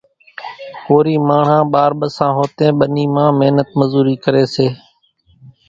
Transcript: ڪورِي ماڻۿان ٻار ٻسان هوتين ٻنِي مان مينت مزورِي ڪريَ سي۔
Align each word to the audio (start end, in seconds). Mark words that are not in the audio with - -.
ڪورِي 0.85 1.15
ماڻۿان 1.27 1.63
ٻار 1.73 1.91
ٻسان 1.99 2.31
هوتين 2.37 2.71
ٻنِي 2.79 3.05
مان 3.13 3.29
مينت 3.39 3.69
مزورِي 3.79 4.15
ڪريَ 4.23 4.43
سي۔ 4.53 4.67